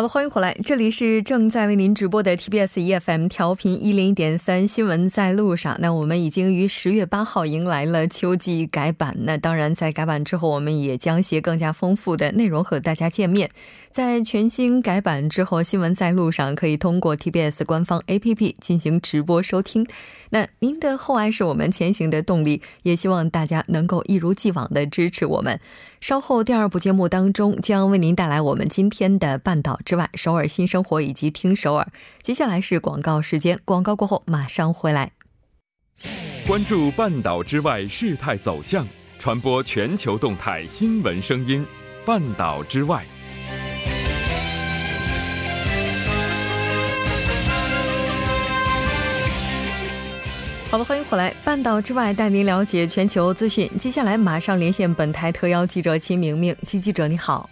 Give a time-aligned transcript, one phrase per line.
[0.00, 5.76] 好了，欢迎回来，这里是正在为您直播的 TBS EFM 调频一零一点三新闻在路上。
[5.78, 13.50] 那我们已经于十月八号迎来了秋季改版，那当然在改版之后，我们也将携更加丰富的内容和大家见面。
[13.90, 19.86] 在全新改版之后，新闻在路上可以通过 TBS 官方 APP 进行直播收听。
[20.30, 25.60] 那您的厚爱是我们前行的动力，也希望大家能够一如既往的支持我们。
[26.00, 31.86] 稍后第二部节目当中将为您带来我们今天的半岛之外、首尔新生活以及听首尔。
[32.22, 35.12] 接下来是广告时间，广告过后马上回来。
[36.46, 38.86] 关注半岛之外事态走向，
[39.18, 41.64] 传播全球动态新闻声音，
[42.06, 43.04] 半岛之外。
[50.70, 51.34] 好的，欢迎回来。
[51.44, 53.68] 半岛之外，带您了解全球资讯。
[53.76, 56.54] 接下来马上连线本台特邀记者秦明明。
[56.62, 57.50] 齐记者，你好。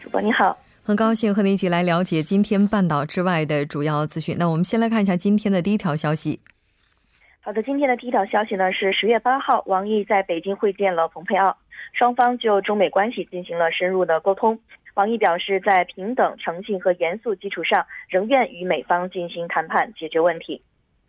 [0.00, 4.34] 主播你好，很高兴和您一起来了解今天半岛之外的主要资讯。
[4.36, 6.40] 那我们先来看一下今天的第一条消息。
[7.42, 11.56] 好的，今天的第一条消息呢是十月八号，王毅在北京会见了蓬佩奥，
[11.92, 14.58] 双方就中美关系进行了深入的沟通。
[14.94, 20.60] 王毅表示，在平等、诚信和严肃基础上，仍愿与美方进行谈判，解决问题。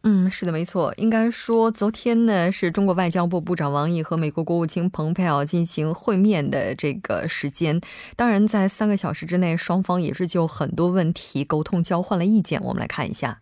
[0.05, 0.93] 嗯，是的，没错。
[0.97, 7.79] 应该说，昨天呢是中国外交部部长王毅和美国国务卿蓬佩奥进行会面的这个时间。
[8.17, 12.59] 当然，在三个小时之内，双方也是就很多问题沟通、交换了意见。
[12.61, 13.39] 我们来看一下。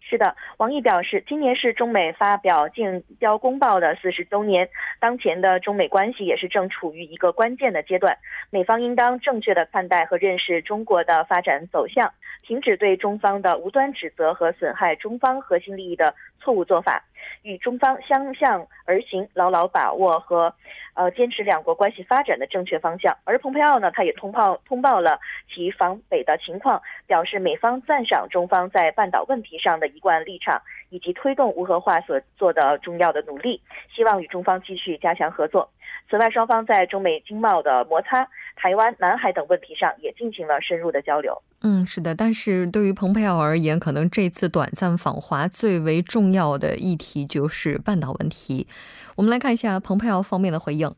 [0.00, 4.66] 是的，王毅表示，今年是中美发表建交公报的四十周年，
[4.98, 8.16] 当前的中美关系也是正处于一个关键的阶段。
[8.50, 12.10] 美方应当正确的看待和认识中国的发展走向，
[12.42, 17.04] 停止对中方的无端指责和损害中方核心利益的错误做法。
[17.42, 20.54] 与中方相向而行，牢牢把握和，
[20.94, 23.14] 呃，坚持两国关系发展的正确方向。
[23.24, 25.18] 而蓬佩奥呢，他也通报通报了
[25.52, 33.60] 其访北的情况，表示美方赞赏中方在半岛问题上的一贯立场，以及推动无核化所做的重要的努力，
[33.94, 35.68] 希望与中方继续加强合作。
[36.08, 41.42] 此外，双方在中美经贸的摩擦、台湾、南海等问题上也进行了深入的交流。
[41.60, 48.68] 嗯，是的，但是对于蓬佩奥而言，可能这次短暂访华最为重要的议题就是半岛问题。
[49.16, 50.94] 我们来看一下蓬佩奥方面的回应。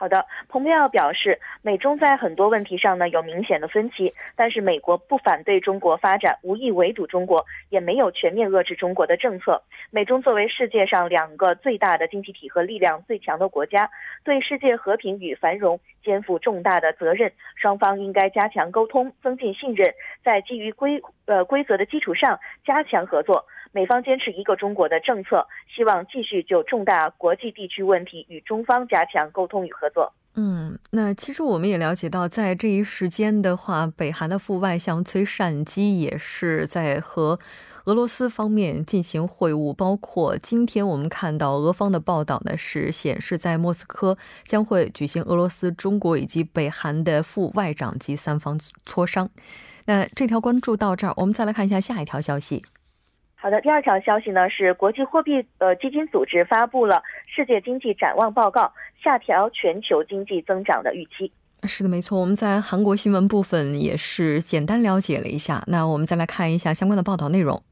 [0.00, 9.62] 好的，蓬佩奥表示，美中在很多问题上呢有明显的分歧，但是美国不反对中国发展，无意围堵中国，也没有全面遏制中国的政策。
[9.90, 13.90] 美中作为世界上两个最大的经济体和力量最强的国家，
[14.24, 17.30] 对世界和平与繁荣肩负重大的责任。
[17.54, 19.92] 双方应该加强沟通，增进信任，
[20.24, 23.44] 在基于规呃规则的基础上加强合作。
[23.72, 30.12] 美方坚持一个中国的政策，希望继续就重大国际地区问题与中方加强沟通与合作。
[30.34, 37.38] 嗯，那其实我们也了解到，在这一时间的话，北韩的副外相崔善基也是在和
[37.86, 39.74] 俄罗斯方面进行会晤。
[39.74, 49.28] 包括今天我们看到俄方的报道呢，是显示在莫斯科将会举行俄罗斯、中国以及北韩的副外长级三方磋商。
[49.86, 52.62] 那这条关注到这儿，我们再来看一下下一条消息。
[53.42, 58.70] 好的，第二条消息呢是国际货币呃基金组织发布了世界经济展望报告，
[59.02, 61.32] 下调全球经济增长的预期。
[61.62, 65.62] 是的，没错，我们在韩国新闻部分也是简单了解了一下。
[65.68, 67.62] 那我们再来看一下相关的报道内容。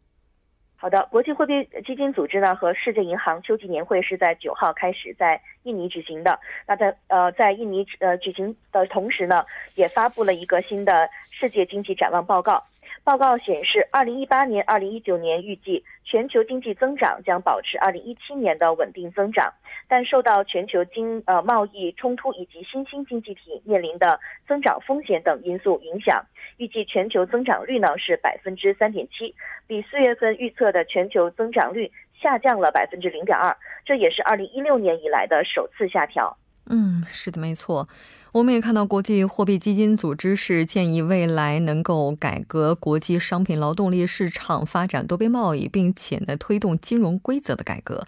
[0.74, 1.52] 好的，国际货币
[1.84, 6.40] 基金组织呢和世界银行秋季年会是在九号开始在印尼举行的。
[6.66, 12.64] 那在呃在印尼呃举行的同时呢，也发布了一个新的世界经济展望报告。
[13.08, 19.50] 报告显示，二零一八年、二零一九年预计全球经济增长将保持二零一七年的稳定增长，
[19.88, 26.22] 但受到全球经呃贸易冲突以及新兴经济体面临的增长风险等因素影响，
[26.58, 29.34] 预计全球增长率呢是百分之三点七，
[29.66, 31.90] 比四月份预测的全球增长率
[32.20, 33.56] 下降了百分之零点二，
[33.86, 36.36] 这也是二零一六年以来的首次下调。
[36.70, 37.88] 嗯，是的，没错。
[38.30, 48.06] 我们也看到，国际货币基金组织是建议未来能够改革国际商品劳动力市场，发展多边贸易，并且呢推动金融规则的改革。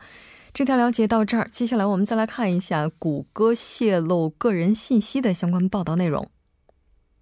[0.52, 6.28] 这条了解到这儿，接下来我们再来看一下谷歌泄露个人信息的相关报道内容。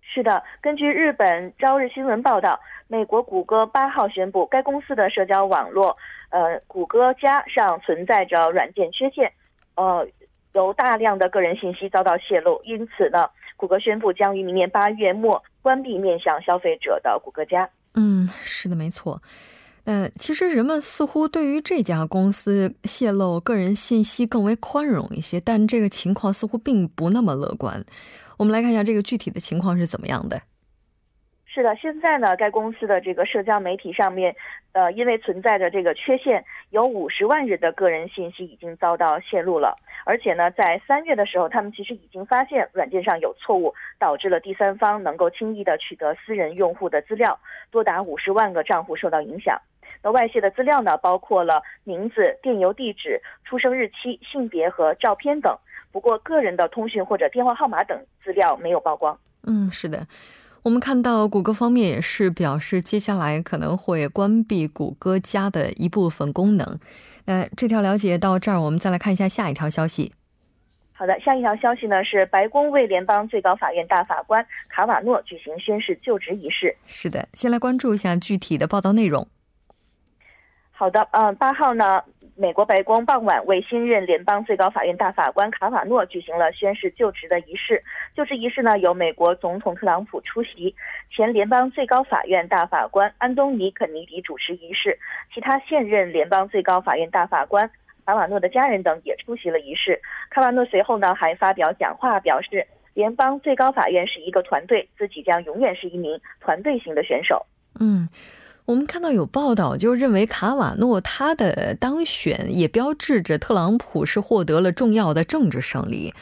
[0.03, 2.59] 是的，根据日本朝日新闻报道，
[2.89, 5.97] 美国谷歌八号宣布，该公司的社交网络，
[6.31, 9.33] 呃，谷歌加上存在着软件缺陷，
[9.77, 10.05] 呃。
[10.55, 17.69] 有大量的个人信息遭到泄露，因此呢，谷歌宣布将于明年八月末关闭面向消费者的谷歌家。
[17.95, 19.23] 嗯，是的，没错。
[19.85, 27.83] 呃，其实人们似乎对于这家公司泄露个人信息更为宽容一些，但这个情况似乎并不那么乐观。
[28.37, 30.41] 我们来看一下这个具体的情况是怎么样的。
[31.59, 34.33] 是的，现在呢，该公司的这个社交媒体上面，
[34.75, 39.75] 呃，因为存在着这个缺陷，有五十万人的个人信息已经遭到泄露了。
[40.05, 47.37] 而且呢，在三月的时候，他们其实已经发现软件上有错误，导致了第三方能够轻易的取得私人用户的资料，
[47.73, 49.61] 多达五十万个账户受到影响。
[50.01, 55.59] 那外泄的资料呢，包括了名字、电邮地址、出生日期、性别和照片等。
[55.91, 59.19] 不过，个人的通讯或者电话号码等资料没有曝光。
[59.45, 60.07] 嗯，是的，
[60.69, 66.79] 我们看到谷歌方面也是表示，接下来可能会关闭谷歌家的一部分功能。
[67.25, 70.13] 那这条了解到这儿，我们再来看一下下一条消息。
[70.93, 76.77] 好的，下一条消息呢是白宫为联邦最高法院大法官卡瓦诺举行宣誓就职仪式。
[76.85, 79.27] 是的，先来关注一下具体的报道内容。
[80.79, 82.01] 好的，嗯，八号呢，
[82.37, 87.83] 美国白宫傍晚为新任联邦最高法院大法官卡瓦诺举行了宣誓就职的仪式。
[88.15, 90.73] 就职仪式呢，由美国总统特朗普出席，
[91.11, 94.97] 前联邦最高法院大法官安东尼肯尼迪主持仪式，
[95.35, 97.69] 其他现任联邦最高法院大法官
[98.07, 100.01] 卡瓦诺的家人等也出席了仪式。
[100.31, 102.65] 卡瓦诺随后呢，还发表讲话，表示
[102.95, 107.45] 联邦最高法院是一个团队，自己将永远是一名团队型的选手。
[107.81, 108.09] 嗯。
[108.69, 116.13] 我们看到有报道，就认为卡瓦诺他的当选也标志着特朗普是获得了重要的政治胜利。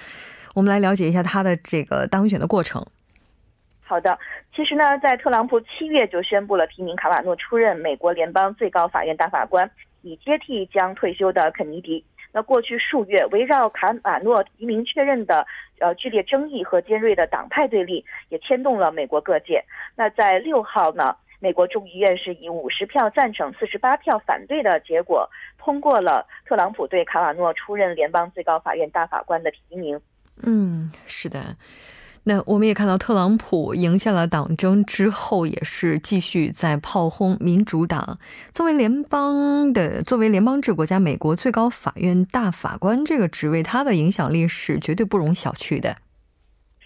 [0.55, 2.87] 我们来了解一下他的这个当选的过程。
[3.83, 4.17] 好的，
[4.55, 9.69] 其实呢，在特朗普七月就宣布了提名卡瓦诺出任美国联邦最高法院大法官，
[10.03, 12.05] 以接替将退休的肯尼迪。
[12.31, 15.45] 那过去数月，围绕卡瓦诺提名确认的
[15.81, 19.65] 呃剧烈争议和尖锐的党派对立，也牵动了美国各界。
[19.97, 21.17] 那在六号呢？
[21.39, 25.29] 美国众议院是以五十票赞成、四十八票反对的结果
[25.59, 30.01] 通过了特朗普对卡瓦诺出任联邦最高法院大法官的提名。
[30.43, 31.57] 嗯，是的。
[32.29, 38.19] 那我们也看到，特朗普赢下了党争之后，也是继续在炮轰民主党。
[38.53, 45.97] 作为联邦的、作为联邦制国家美国最高法院大法官这个职位，他的影响力是绝对不容小觑的。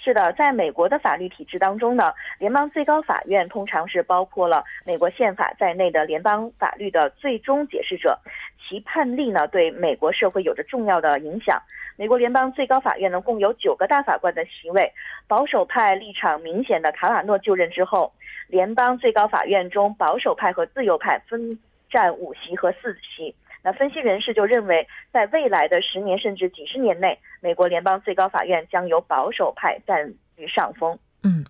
[0.03, 8.19] 是的，在美国的法律体制当中呢，联邦最高法院通常是包括了美国宪法在内的联邦法律的最终解释者，
[8.59, 11.61] 其判例呢对美国社会有着重要的影响。
[11.99, 14.91] 美国联邦最高法院呢共有九个大法官的席位，
[15.29, 18.11] 保守派立场明显的卡瓦诺就任之后，
[18.49, 21.59] 联邦最高法院中保守派和自由派分
[21.91, 23.35] 占五席和四席。
[23.63, 30.99] 那分析人士就认为，在未来的十年甚至几十年内，美国联邦最高法院将由保守派占据上风。
[31.23, 31.45] 嗯，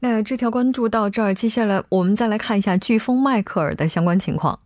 [0.00, 4.58] 那这条关注到这儿，接下来我们再来看一下飓风迈克尔的相关情况。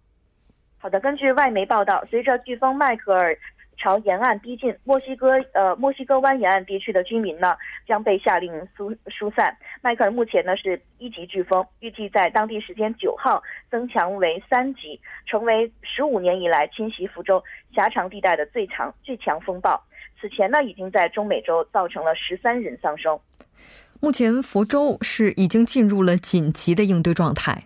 [0.79, 3.37] 好的，根据外媒报道，随着飓风迈克尔。
[3.80, 7.56] 朝沿岸逼近，墨西哥呃墨西哥湾沿岸地区的居民呢
[7.86, 9.56] 将被下令疏疏散。
[9.80, 17.42] 迈克尔目前呢是一级飓风，预计在当地时间九号增强为三级，成为十五年以来侵袭福州
[17.74, 19.82] 狭长地带的最强最强风暴。
[20.20, 23.18] 此前呢已经在中美洲造成了十三人丧生。
[24.02, 27.62] 目前福州是已经进入了紧急的应对状态。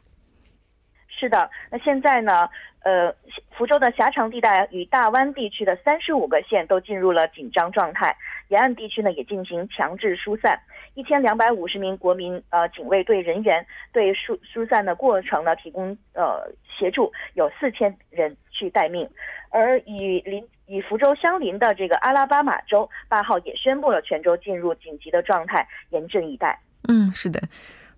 [1.08, 2.48] 是的，那现在呢？
[2.84, 3.10] 呃，
[3.56, 8.14] 福州的狭长地带与大湾地区的三十五个县都进入了紧张状态，
[8.48, 10.60] 沿岸地区呢也进行强制疏散，
[10.92, 16.46] 一千两百五十名国民呃警卫队人员对疏疏散的过程呢提供呃
[16.78, 19.08] 协助，有四千人去待命，
[19.48, 26.58] 而与邻与福州相邻的这个阿拉巴马州八号也宣布了全州进入紧急的状态，严阵以待。
[26.86, 27.40] 嗯，是的。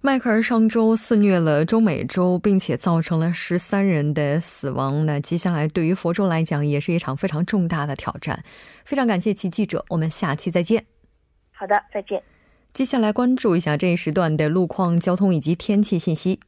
[0.01, 5.05] 迈克尔上周肆虐了中美洲，并且造成了十三人的死亡。
[5.05, 8.45] 那接下来对于佛州来讲，也是一场非常重大的挑战。
[8.85, 10.85] 非常感谢其记者，我们下期再见。
[11.51, 12.23] 好的，再见。
[12.73, 16.41] 接下来关注一下这一时段的路况、交通以及天气信息。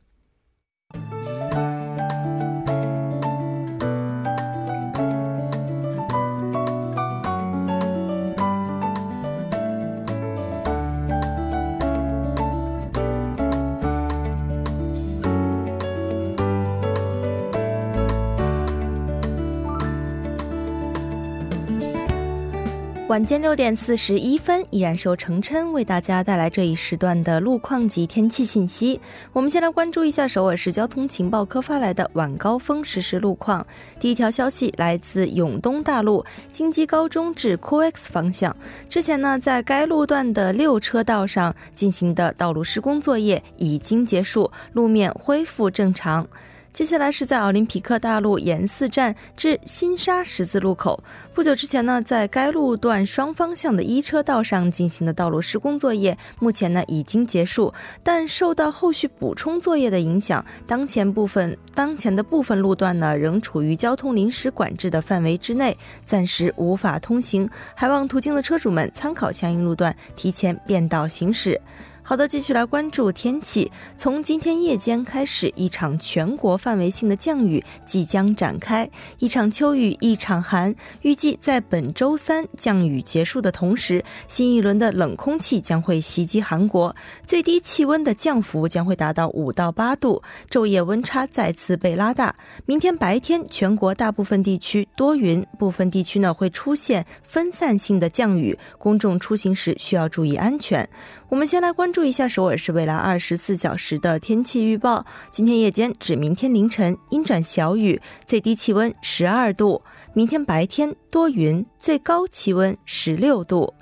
[23.18, 29.00] 晚间六点四十一分，依然是由程琛为大家带来这一时段的路况及天气信息。
[29.32, 33.66] 我们先来关注一下首尔市交通情报科发来的晚高峰实时路况。
[33.98, 38.56] 第一条消息来自永东大路京基高中至 QX 方向，
[38.88, 46.24] 之前呢在该路段的六车道上进行的道路施工作业已经结束，路面恢复正常。
[46.72, 51.02] 接下来是在奥林匹克大路沿四站至新沙十字路口。
[51.34, 71.60] 不久之前呢，在该路段双方向的一车道上进行的道路施工作业，目前呢已经结束，但受到后续补充作业的影响，当前部分 当前的部分路段呢仍处于交通临时管制的范围之内，暂时无法通行，还望途经的车主们参考相应路段，提前变道行驶。
[72.08, 73.70] 好的，继续来关注天气。
[73.98, 78.88] 从今天夜间开始，一场全国范围性的降雨即将展开，
[79.18, 80.74] 一场秋雨一场寒。
[81.02, 86.96] 预计在本周三降雨结束的同时，新一轮的冷空气将会袭击韩国，
[87.26, 92.34] 最低气温的降幅将会达到五到八度，昼夜温差再次被拉大。
[92.64, 100.88] 明天白天，全国大部分地区多云，部分地区呢会出现分散性的降雨，公众出行时需要注意安全。
[101.28, 105.04] 我们先来关注注意一下首尔市未来二十四小时的天气预报。
[105.32, 109.82] 今天夜间至明天凌晨阴转小雨，最低气温十二度；
[110.14, 113.74] 明天白天多云，最高气温十六度。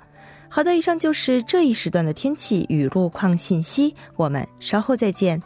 [0.49, 3.95] 好的，以上就是这一时段的天气与路况信息。
[4.15, 5.39] 我们稍后再见。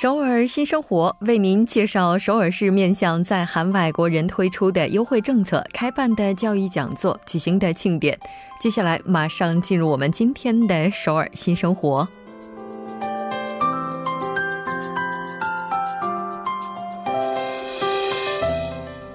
[0.00, 8.16] 首尔新生活为您介绍首尔市面向在韩外国人推出的优惠政策、开办的教育讲座、举行的庆典。
[8.60, 12.08] 接下来马上进入我们今天的首尔新生活。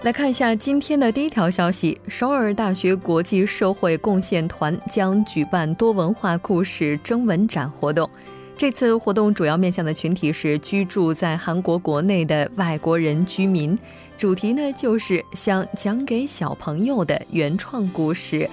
[0.02, 8.10] 来看一下今天的第一条消息：首尔大学国际社会贡献团将举办多文化故事征文展活动。
[8.64, 13.78] 这次活动主要面向的群体是居住在韩国国内的外国人居民，
[14.16, 18.50] 主题呢就是想讲给小朋友的原创故事。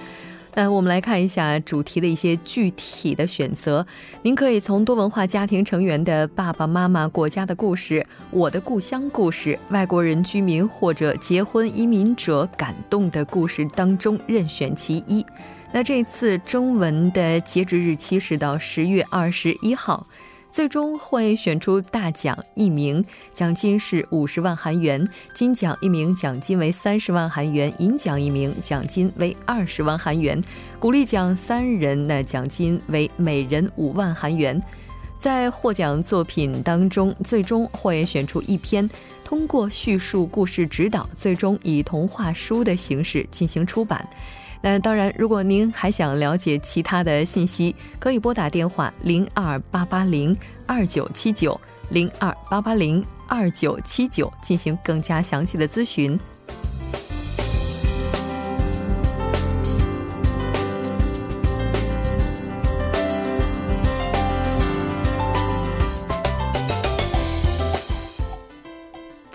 [0.53, 3.87] 那我们来看一下主题的一些具体的选择。
[4.21, 15.25] 您可以从多文化家庭成员的爸爸妈妈国家的故事、我的故乡故事、外国人居民或者结婚移民者感动的故事当中任选其一。
[15.73, 20.05] 那这次征文的截止日期是到十月二十一号，
[20.51, 25.01] 最终会选出大奖一名，奖金是五十万韩元；
[25.33, 30.37] 金奖一名，奖金为三十万韩元；银奖一名，奖金为二十万韩元；
[30.77, 34.61] 鼓励奖三人，那奖金为每人五万韩元。
[35.21, 38.89] 在获奖作品当中，最终会选出一篇，
[39.23, 44.05] 通过叙述故事指导，最终以童话书的形式进行出版。
[44.63, 50.37] 那当然，如果您还想了解其他的信息，可以拨打电话零二八八零
[50.67, 56.19] 二九七九零二八八零二九七九进行更加详细的咨询。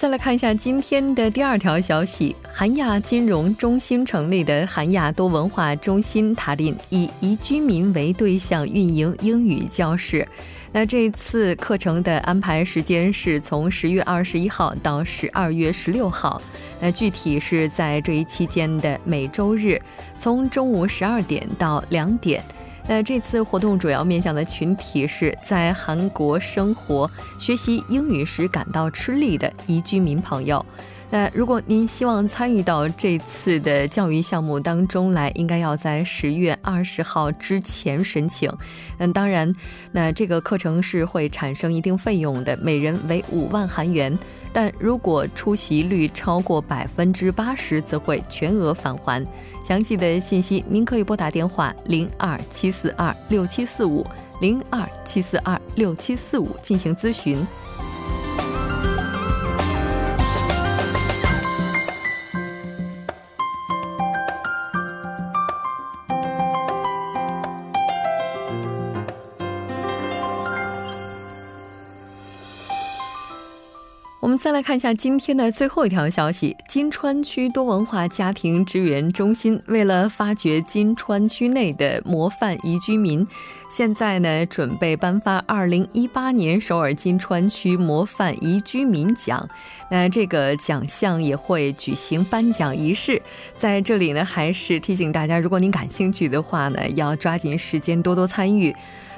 [0.07, 10.25] 再来看一下今天的第二条消息：韩亚金融中心成立的韩亚多文化中心塔林以移居民为对象运营英语教室。
[10.71, 16.41] 那这次课程的安排时间是从十月二十一号到十二月十六号。
[16.81, 19.77] 那具体是在这一期间的每周日，
[20.17, 22.41] 从中午十二点到两点。
[22.89, 30.65] 那这次活动主要面向的群体是在韩国生活、学习英语时感到吃力的移居民朋友。
[31.09, 38.53] 那如果您希望参与到这次的教育项目当中来，应该要在十月二十号之前申请。
[38.99, 39.55] 那当然，
[39.93, 44.19] 那这个课程是会产生一定费用的，每人为五万韩元。
[44.53, 49.25] 但如果出席率超过百分之八十，则会全额返还。
[49.63, 54.05] 详细的信息，您可以拨打电话零二七四二六七四五
[54.41, 57.47] 零二七四二六七四五进行咨询。
[74.47, 83.27] 再来看一下今天的最后一条消息：金川区多文化家庭支援中心为了发掘金川区内的模范宜居民，
[83.69, 89.49] 现在呢准备颁发2018年首尔金川区模范宜居民奖。
[89.91, 93.21] 那这个奖项也会举行颁奖仪式。
[93.59, 98.73] 在这里呢，还是提醒大家，如果您感兴趣的话呢，要抓紧时间多多参与。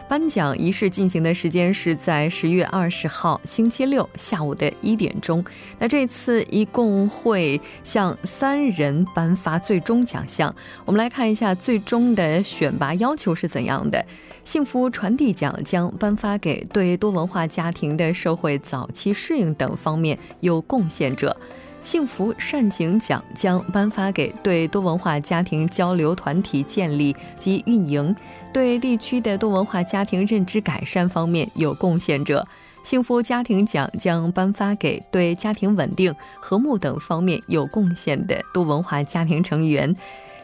[0.09, 5.45] 颁奖仪式进行的时间是在十月二十号星期六下午的一点钟。
[5.79, 10.55] 那这次一共会向三人颁发最终奖项。
[10.87, 14.03] 我们来看一下最终的选拔要求是怎样的。
[14.45, 21.37] 幸福传递奖将颁发给对多文化家庭的社会早期适应等方面有贡献者。
[21.83, 28.15] 幸福善行奖将颁发给对多文化家庭交流团体建立及运营。
[28.53, 32.47] 对地区的多文化家庭认知改善方面有贡献者，
[32.83, 39.95] 幸福家庭奖将颁发给对家庭稳定、和睦等方面有贡献的多文化家庭成员。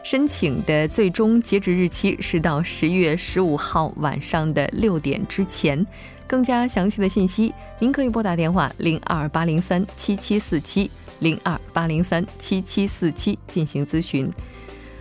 [0.03, 5.85] 申请的最终截止日期是到十月十五号晚上的六点之前。
[6.27, 14.31] 更加详细的信息，您可以拨打电话零二八零三七七四七零二八零三七七四七进行咨询。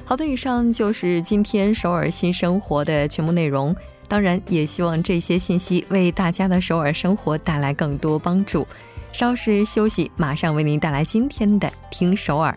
[0.04, 3.74] 好的，以上就是今天首尔新生活的全部内容。
[4.06, 8.66] 当然，也希望这些信息为大家的首尔生活带来更多帮助。
[9.12, 12.52] 稍事休息，马上为您带来今天的《听首尔》。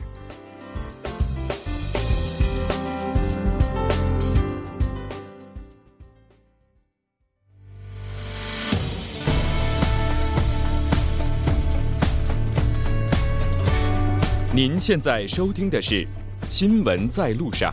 [14.57, 16.03] 您现在收听的是。
[16.49, 17.71] 新闻在路上。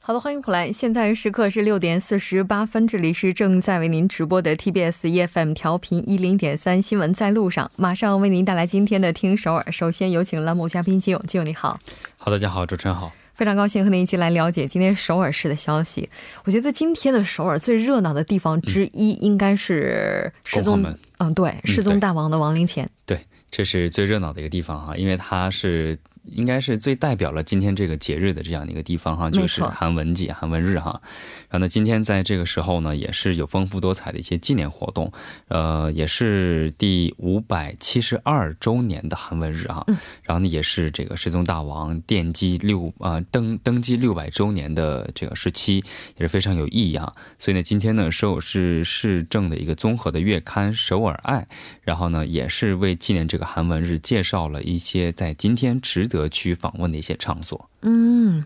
[0.00, 0.72] 好的，欢迎回来。
[0.72, 9.70] 现在时刻是六点四十八分，这里是正在为您直播的 TBS EFM 调频一零点三新闻在路上，马上为您带来今天的听首尔。
[9.70, 11.78] 首先有请栏目嘉宾金勇，金勇你好。
[12.16, 16.10] 好，大家好，主持人好，非常高兴和您一起来了解今天首尔市的消息。
[16.42, 23.20] 我觉得今天的首尔最热闹的地方之一应该是世宗门，嗯，对，失踪大王的亡灵前，对。
[23.50, 25.98] 这是最热闹的一个地方哈，因为它是。
[26.32, 31.00] 应该是最代表了今天这个节日的这样的一个地方哈，就是韩文节、韩文日哈。
[31.48, 35.10] 然后呢，今天在这个时候呢，也是有丰富多彩的一些纪念活动，
[35.48, 39.84] 呃，也是第五百七十二周年的韩文日哈。
[40.22, 45.76] 然后呢，也是这个世宗大王奠基六啊登登基六百周年的这个时期，
[46.16, 47.12] 也是非常有意义啊。
[47.38, 51.40] 所以呢，今天呢，首尔市市政的一个综合的月刊《首尔爱》，
[51.80, 56.17] 然后呢，也是为纪念这个韩文日，介绍了一些在今天值得。
[56.18, 57.70] 得去访问的一些场所。
[57.82, 58.44] 嗯，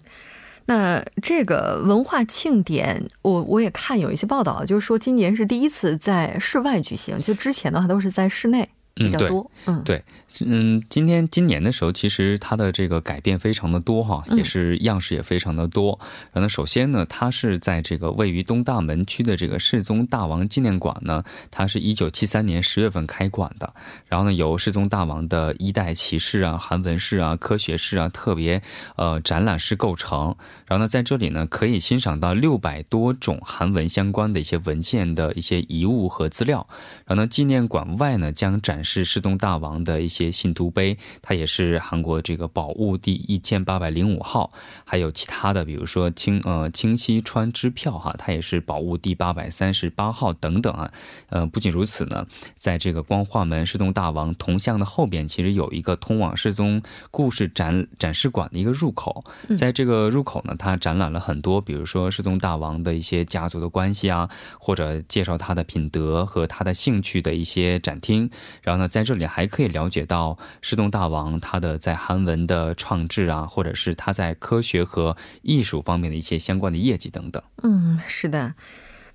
[0.66, 8.68] 那这个文化庆典，我我也看有一些报道，就是说今年是第一次在室外举行，就之前的话都是在室内。
[8.94, 10.04] 比较多，嗯，对，
[10.44, 15.98] 嗯，今天今年的时候，其实它的这个改变非常的多哈，也是样式也非常的多。
[16.32, 23.72] 然后呢，首先呢，它是在这个位于东大门区的这个世宗大王纪念馆呢，它是一九七三年十月份开馆的。
[24.06, 28.62] 然后呢，由世宗大王的一代骑士啊、韩文士啊、科学士啊特别
[28.96, 30.36] 呃展览室构成。
[30.66, 36.66] 然后呢，在这里呢，可以欣赏到六百多种韩文相关的一些文献的一些遗物和资料。
[37.06, 44.52] 然后呢，纪念馆外呢，将展是世宗大王的一些信徒碑，它也是韩国这个宝物第一千八百零五号，
[44.84, 50.92] 还有其他的，比如说清呃清溪川支票哈，它也是宝物第八百三十八号等等啊。
[51.30, 59.24] 呃，不仅如此呢，在这个光化门世宗大王铜像的后边，其实有一个通往世宗故事展展示馆的一个入口，
[59.56, 68.28] 在这个入口呢，它展览了很多，比如说世宗大王的一些家族的关系啊，或者介绍他的品德和他的兴趣的一些展厅，
[68.60, 68.71] 然后。
[68.72, 77.42] 然后呢，在这里还可以了解到世宗大王他的在韩文的创制啊，或者是他在科学和艺术方面的一些相关的业绩等等。
[77.62, 78.54] 嗯，是的。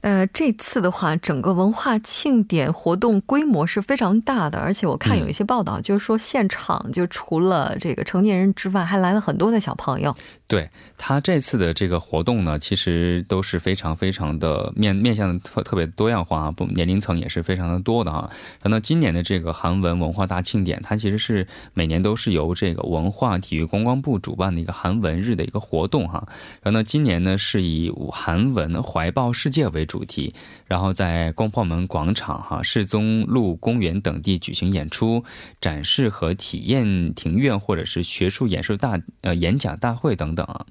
[0.02, 10.16] 呃，这次的话，整个文化庆典活动规模是非常大的，而且我看有一些报道，就是说现场就除了这个成年人之外，还来了很多的小朋友。
[10.48, 18.30] 对他这次的这个活动呢，其实都是非常非常的面面向特特别多样化，不年龄层也是非常的多的哈。
[18.62, 26.26] 然后今年的这个韩文文化大庆典，它其实是每年都是由这个文化体育观光部主办的一个韩文日的一个活动哈。
[26.62, 30.36] 然后呢，今年呢是以韩文怀抱世界为主题，
[30.67, 35.23] 然后在光炮门广场、哈世宗路公园等地举行演出、
[35.60, 40.65] 展示和体验庭院，或者是学术演说大呃演讲大会等等啊。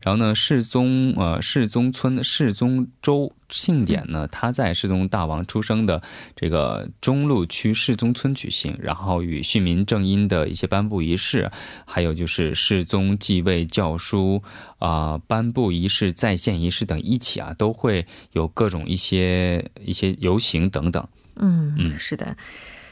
[0.00, 6.00] 然后呢，世宗呃世宗村世宗周庆典呢，它在世宗大王出生的
[6.34, 11.50] 这个中路区世宗村举行，然后与训民正音的一些颁布仪式，
[11.84, 14.42] 还有就是世宗继位教书
[14.78, 21.06] 啊颁布仪式、在线仪式等一起啊，都会有各种一些一些游行等等。
[21.36, 22.36] 嗯嗯，是的。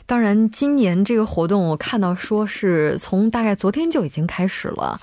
[0.06, 4.98] 当然，今年这个活动我看到说是从大概昨天就已经开始了，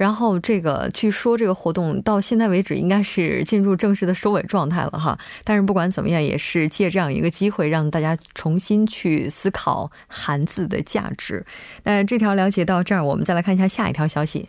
[0.00, 5.18] 然后这个据说这个活动到现在为止应该是进入正式的收尾状态了哈。
[5.44, 11.44] 但是不管怎么样，也是借这样一个机会让大家重新去思考汉字的价值。
[11.84, 14.48] 那这条了解到这儿，我们再来看一下下一条消息。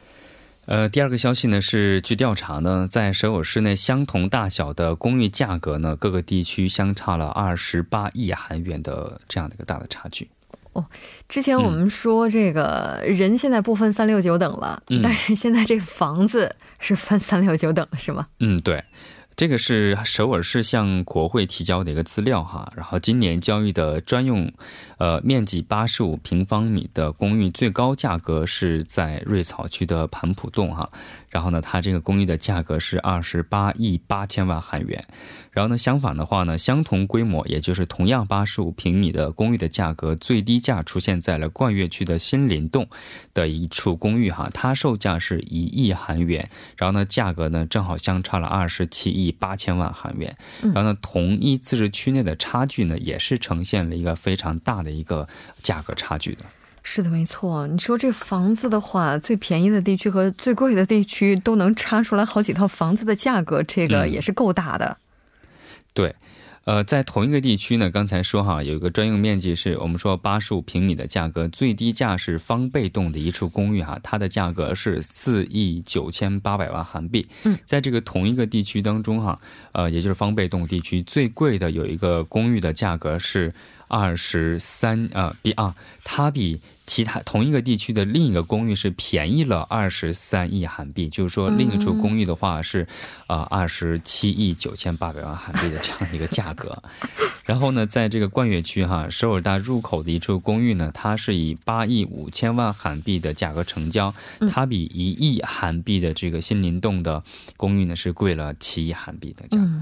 [0.68, 10.30] 呃，第二个消息呢是，据调查呢，在首尔市内相同大小的公寓价格呢，各个地区相差了二十八亿韩元的这样的一个大的差距。
[10.74, 10.86] 哦，
[11.28, 18.28] 之前我们说这个人现在不分三六九等了，但是现在这个房子是分三六九等了，是吗？
[18.40, 18.84] 嗯，对。
[19.38, 24.52] 这个是首尔市向国会提交的一个资料哈，然后今年交易的专用，
[24.98, 30.88] 呃，面积八十五平方米的公寓最高价格是在瑞草区的盘浦洞哈，
[31.32, 35.04] 然后呢，它这个公寓的价格是二十八亿八千万韩元。
[35.50, 42.88] 然后呢，相反的话呢，相同规模，也就是同样八十五平米的公寓的价格，最低价出现在了冠岳区的新林洞
[43.34, 55.28] 的一处公寓哈，它售价是一亿韩元，然后呢，价格呢正好相差了二十七亿八千万韩元，然后呢，同一自治区内的差距呢，也是呈现了一个非常大的一个
[55.62, 56.46] 价格差距的。
[56.84, 57.67] 是的，没错。
[57.67, 64.98] 你说这房子的话，最便宜的地区和最贵的地区都能差出来好几套房子的价格，这个也是够大的。
[65.94, 66.15] 对，
[66.63, 77.28] 呃，在同一个地区呢，刚才说哈，有一个专用面积是我们说八十五平米的价格，最低价是方贝洞的一处公寓哈，它的价格是四亿九千八百万韩币。
[77.44, 79.39] 嗯，在这个同一个地区当中哈，
[79.74, 83.54] 呃，也就是方贝洞地区最贵的有一个公寓的价格是。
[83.92, 85.76] 二十三啊，比啊，
[86.06, 92.88] 它比其他同一个地区的另一个公寓是便宜了二十三亿韩币，就是说另一处公寓的话是，
[93.28, 96.82] 啊，二十七亿九千八百万韩币的这样一个价格。
[97.44, 104.14] 然后呢，在这个冠岳区哈，首尔大入口的一处公寓呢，它是以八亿五千万韩币的价格成交，
[104.50, 107.22] 它比一亿韩币的这个新林洞的
[107.58, 109.82] 公寓呢是贵了七亿韩币的价格。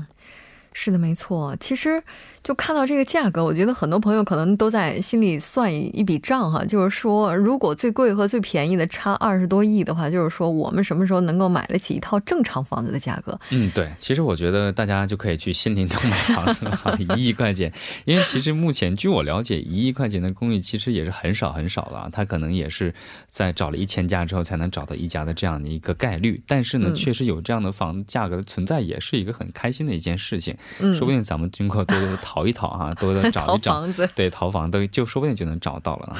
[0.73, 1.55] 是的，没错。
[1.59, 2.01] 其实。
[2.41, 13.37] 就看到这个价格，我觉得很多朋友可能都在心里算一一笔账哈，就是说，如果最贵和最便宜的差二十多亿的话，就是说我们什么时候能够买得起一套正常房子的价格？
[13.51, 13.89] 嗯，对。
[13.99, 17.71] 其实我觉得大家就可以去新林洞买房子了，一亿块钱。
[18.05, 22.93] 因为其实目前据我了解，一亿块钱的公寓其实也是很少很少了，它可能也是
[23.27, 26.41] 在找了一千家之后才能找到一家的这样的一个概率。
[26.47, 30.55] 但是呢，确实有这样的房价格的存在，也是一个很开心的一件事情。
[30.79, 32.17] 嗯，说不定咱们经过多多的。
[32.39, 36.15] 淘一淘哈， 多多找一找， 房子对，淘房都就说不定就能找到了。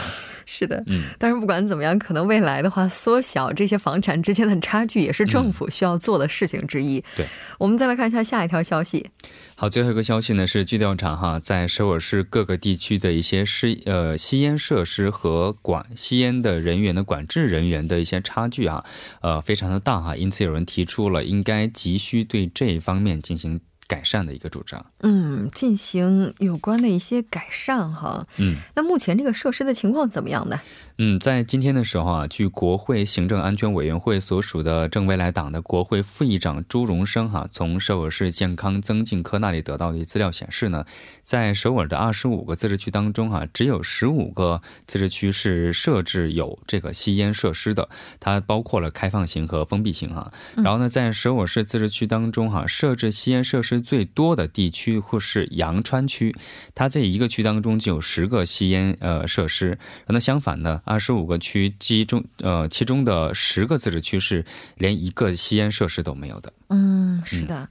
[0.45, 7.01] 是的，嗯，但是不管怎么样，可能未来的话，缩小这些房产之间的差距，也是政府需要做的事情之一。
[7.15, 7.25] 对，
[7.59, 9.09] 我们再来看一下下一条消息。
[9.55, 18.83] 好，最后一个消息呢是据调查哈，在首尔市各个地区的一些吸呃吸烟设施和管吸烟的人员的管制人员的一些差距啊，
[19.21, 23.61] 呃，非常的大哈，因此有人提出了应该急需对这一方面进行。
[23.89, 30.61] 改善的一个主张，嗯，进行有关的一些改善哈，嗯，那目前这个设施的情况怎么样呢？
[31.01, 40.83] 嗯，在今天的时候啊，据国会行政安全委员会所属的正未来党的国会副议长朱荣生哈，从首尔市健康增进科那里得到的资料显示呢，
[41.23, 47.87] 在首尔的二十五个自治区当中哈，只有十五个自治区是设置有这个吸烟设施的，
[48.19, 50.33] 它包括了开放型和封闭型哈。
[50.57, 56.35] 然后呢，在首尔市自治区当中哈，设置吸烟设施最多的地区或是阳川区，
[56.75, 59.79] 它这一个区当中就有十个吸烟呃设施。
[60.07, 60.81] 那相反呢？
[60.89, 64.43] 二十五个区，其中呃，其中的十个自治区是
[64.75, 66.51] 连一个吸烟设施都没有的。
[66.69, 67.69] 嗯，是的。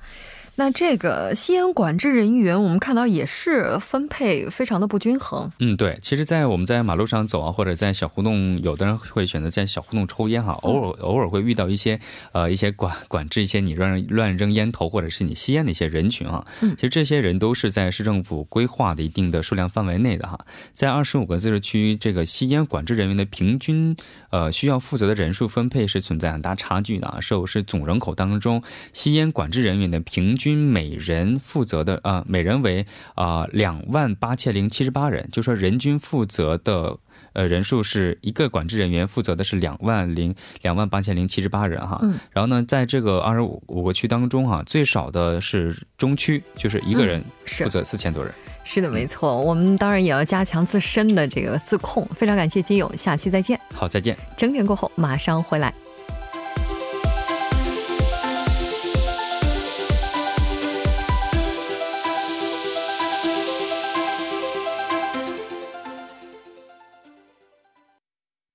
[0.60, 5.48] 那这个吸烟管制人员，我们看到也是分配非常的不均衡。
[5.60, 12.00] 嗯，对，其实，在我们在马路上走啊，或者在小胡同，有的人会选择在小胡同抽烟哈，偶尔偶尔会遇到一些
[12.32, 16.44] 呃一些管管制一些你乱乱扔烟头或者是你吸烟的一些人群啊。
[16.60, 20.36] 嗯，其实这些人都是在市政府规划的一定的数量范围内的哈。
[20.72, 23.96] 在二十五个自治区，这个吸烟管制人员的平均
[24.30, 27.20] 呃需要负责的人数分配是存在很大差距的啊。
[27.20, 28.60] 是是总人口当中，
[28.92, 36.98] 吸烟管制人员的平均均每人负责的啊，每人为啊两万八千零七十八人，就说人均负责的。
[37.34, 41.98] 呃人数是一个管制人员负责的是两万零两万八千零七十八人哈。
[42.02, 42.18] 嗯。
[42.32, 48.32] 然后呢，在这个二十五五个区当中哈，最少的是中区，就是一个人负责四千多人。
[48.64, 49.40] 是的，没错。
[49.40, 52.04] 我们当然也要加强自身的这个自控。
[52.14, 53.60] 非常感谢金勇，下期再见。
[53.72, 54.16] 好，再见。
[54.36, 55.72] 整点过后马上回来。